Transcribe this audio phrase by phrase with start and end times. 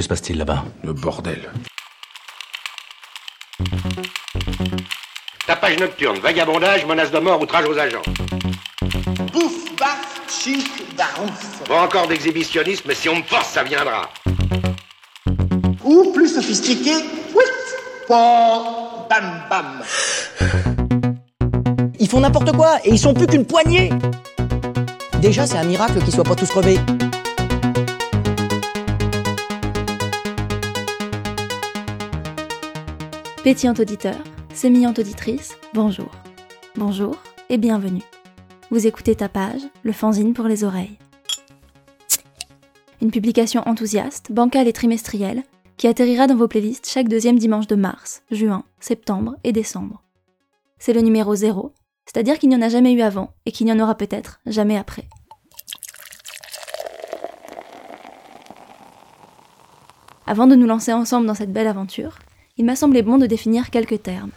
[0.00, 1.52] Que se passe-t-il là-bas Le bordel.
[5.46, 8.00] Tapage nocturne, vagabondage, menace de mort, outrage aux agents.
[9.30, 10.66] Bouffe, baf, chic,
[10.96, 11.60] barouf.
[11.68, 14.08] Pas encore d'exhibitionnisme, mais si on me force, ça viendra.
[15.84, 16.94] Ou plus sophistiqué,
[17.34, 17.44] oui,
[18.08, 19.82] bam bam.
[21.98, 23.90] Ils font n'importe quoi et ils sont plus qu'une poignée.
[25.20, 26.78] Déjà, c'est un miracle qu'ils soient pas tous crevés.
[33.42, 34.18] Pétillante auditeur,
[34.52, 36.10] sémillante auditrice, bonjour.
[36.76, 37.16] Bonjour
[37.48, 38.02] et bienvenue.
[38.70, 40.98] Vous écoutez Tapage, le fanzine pour les oreilles.
[43.00, 45.42] Une publication enthousiaste, bancale et trimestrielle
[45.78, 50.02] qui atterrira dans vos playlists chaque deuxième dimanche de mars, juin, septembre et décembre.
[50.78, 51.72] C'est le numéro 0,
[52.04, 54.76] c'est-à-dire qu'il n'y en a jamais eu avant et qu'il n'y en aura peut-être jamais
[54.76, 55.08] après.
[60.26, 62.18] Avant de nous lancer ensemble dans cette belle aventure,
[62.60, 64.32] il m'a semblé bon de définir quelques termes.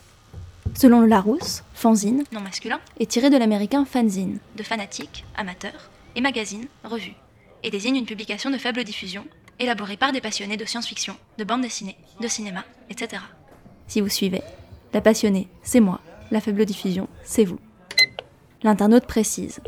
[0.75, 6.21] Selon le Larousse, fanzine, non masculin, est tiré de l'américain fanzine, de fanatique, amateur, et
[6.21, 7.15] magazine, revue,
[7.63, 9.25] et désigne une publication de faible diffusion,
[9.59, 13.21] élaborée par des passionnés de science-fiction, de bande dessinée, de cinéma, etc.
[13.87, 14.41] Si vous suivez,
[14.93, 15.99] la passionnée, c'est moi,
[16.31, 17.59] la faible diffusion, c'est vous.
[18.63, 19.59] L'internaute précise.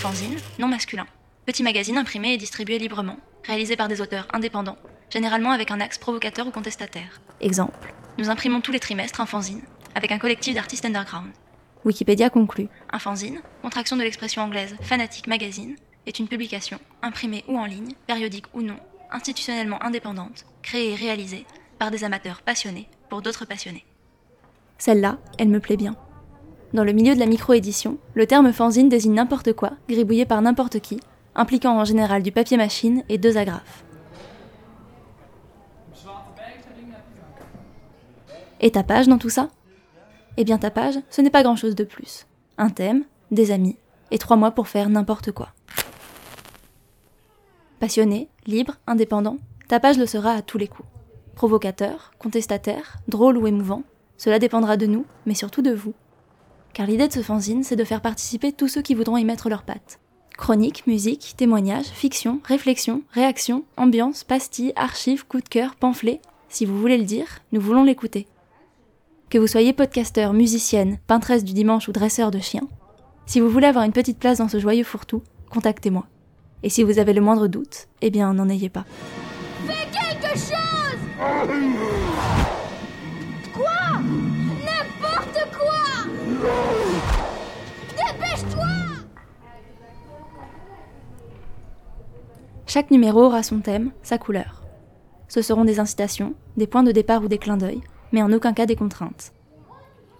[0.00, 1.06] Fanzine, non masculin.
[1.44, 4.78] Petit magazine imprimé et distribué librement, réalisé par des auteurs indépendants,
[5.10, 7.20] généralement avec un axe provocateur ou contestataire.
[7.40, 7.94] Exemple.
[8.18, 9.62] Nous imprimons tous les trimestres un fanzine,
[9.94, 11.30] avec un collectif d'artistes underground.
[11.84, 12.68] Wikipédia conclut.
[12.90, 15.76] Un fanzine, contraction de l'expression anglaise fanatic magazine,
[16.06, 18.76] est une publication, imprimée ou en ligne, périodique ou non,
[19.10, 21.46] institutionnellement indépendante, créée et réalisée
[21.78, 23.84] par des amateurs passionnés pour d'autres passionnés.
[24.78, 25.96] Celle-là, elle me plaît bien.
[26.72, 30.80] Dans le milieu de la micro-édition, le terme fanzine désigne n'importe quoi, gribouillé par n'importe
[30.80, 31.00] qui,
[31.34, 33.84] impliquant en général du papier machine et deux agrafes.
[38.60, 39.50] Et ta page dans tout ça?
[40.36, 42.26] Eh bien ta page, ce n'est pas grand-chose de plus.
[42.58, 43.76] Un thème, des amis,
[44.10, 45.50] et trois mois pour faire n'importe quoi.
[47.80, 49.36] Passionné, libre, indépendant,
[49.68, 50.88] ta page le sera à tous les coups.
[51.34, 53.82] Provocateur, contestataire, drôle ou émouvant,
[54.16, 55.92] cela dépendra de nous, mais surtout de vous.
[56.72, 59.50] Car l'idée de ce fanzine, c'est de faire participer tous ceux qui voudront y mettre
[59.50, 59.98] leurs pattes.
[60.38, 66.20] Chroniques, musique, témoignages, fiction, réflexion, réaction, ambiance, pastilles, archives, coup de cœur, pamphlets.
[66.48, 68.26] Si vous voulez le dire, nous voulons l'écouter.
[69.36, 72.66] Que vous soyez podcasteur, musicienne, peintresse du dimanche ou dresseur de chiens,
[73.26, 76.06] si vous voulez avoir une petite place dans ce joyeux fourre-tout, contactez-moi.
[76.62, 78.86] Et si vous avez le moindre doute, eh bien n'en ayez pas.
[79.66, 80.96] Fais quelque chose
[83.52, 84.00] Quoi?
[84.64, 86.10] N'importe quoi
[87.90, 88.68] Dépêche-toi
[92.66, 94.62] Chaque numéro aura son thème, sa couleur.
[95.28, 97.82] Ce seront des incitations, des points de départ ou des clins d'œil,
[98.12, 99.32] mais en aucun cas des contraintes.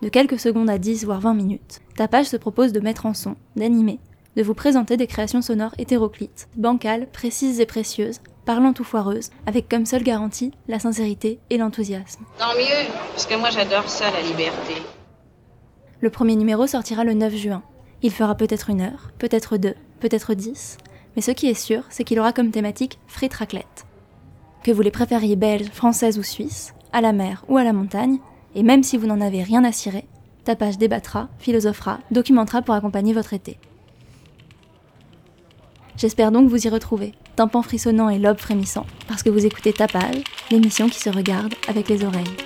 [0.03, 3.15] De quelques secondes à 10 voire 20 minutes, ta page se propose de mettre en
[3.15, 3.99] son, d'animer,
[4.37, 9.69] de vous présenter des créations sonores hétéroclites, bancales, précises et précieuses, parlantes ou foireuses, avec
[9.69, 12.25] comme seule garantie la sincérité et l'enthousiasme.
[12.39, 14.75] Tant mieux, parce que moi j'adore ça, la liberté.
[16.01, 17.63] Le premier numéro sortira le 9 juin.
[18.03, 20.77] Il fera peut-être une heure, peut-être deux, peut-être dix,
[21.17, 23.87] mais ce qui est sûr, c'est qu'il aura comme thématique frites raclette.
[24.63, 28.19] Que vous les préfériez belges, françaises ou suisses, à la mer ou à la montagne,
[28.55, 30.07] et même si vous n'en avez rien à cirer,
[30.45, 33.59] ta page débattra, philosophera, documentera pour accompagner votre été.
[35.97, 40.23] J'espère donc vous y retrouver, tympan frissonnant et lobe frémissant, parce que vous écoutez Tapage,
[40.51, 42.46] l'émission qui se regarde avec les oreilles.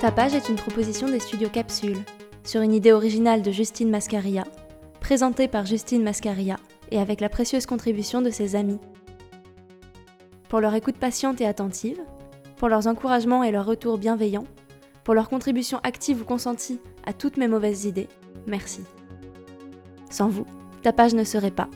[0.00, 1.98] Tapage est une proposition des studios Capsule,
[2.42, 4.44] sur une idée originale de Justine Mascaria,
[4.98, 6.56] présentée par Justine Mascaria
[6.90, 8.78] et avec la précieuse contribution de ses amis.
[10.48, 12.00] Pour leur écoute patiente et attentive,
[12.56, 14.46] pour leurs encouragements et leurs retours bienveillants,
[15.04, 18.08] pour leur contribution active ou consentie à toutes mes mauvaises idées,
[18.46, 18.80] merci.
[20.08, 20.46] Sans vous,
[20.80, 21.68] ta page ne serait pas.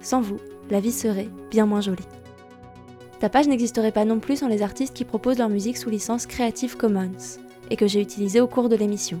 [0.00, 0.38] Sans vous,
[0.68, 2.08] la vie serait bien moins jolie.
[3.20, 6.26] Ta page n'existerait pas non plus sans les artistes qui proposent leur musique sous licence
[6.26, 7.38] Creative Commons
[7.70, 9.20] et que j'ai utilisé au cours de l'émission.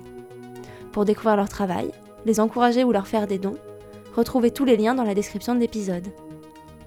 [0.92, 1.90] Pour découvrir leur travail,
[2.24, 3.56] les encourager ou leur faire des dons,
[4.14, 6.06] retrouvez tous les liens dans la description de l'épisode.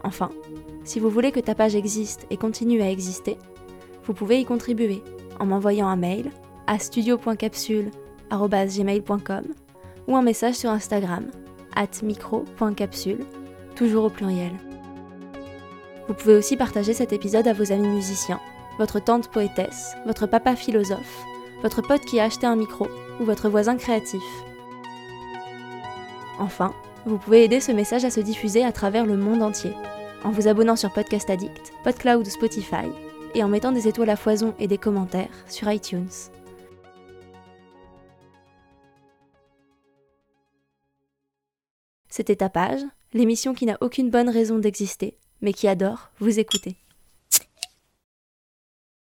[0.03, 0.29] Enfin,
[0.83, 3.37] si vous voulez que ta page existe et continue à exister,
[4.05, 5.01] vous pouvez y contribuer
[5.39, 6.31] en m'envoyant un mail
[6.67, 9.43] à studio.capsule.gmail.com
[10.07, 11.29] ou un message sur Instagram
[11.75, 13.25] at micro.capsule,
[13.75, 14.53] toujours au pluriel.
[16.07, 18.41] Vous pouvez aussi partager cet épisode à vos amis musiciens,
[18.77, 21.23] votre tante poétesse, votre papa philosophe,
[21.61, 22.87] votre pote qui a acheté un micro
[23.19, 24.23] ou votre voisin créatif.
[26.39, 26.73] Enfin,
[27.05, 29.73] vous pouvez aider ce message à se diffuser à travers le monde entier,
[30.23, 32.87] en vous abonnant sur Podcast Addict, PodCloud ou Spotify,
[33.35, 36.09] et en mettant des étoiles à foison et des commentaires sur iTunes.
[42.09, 42.81] C'était Tapage,
[43.13, 46.80] l'émission qui n'a aucune bonne raison d'exister, mais qui adore vous écouter.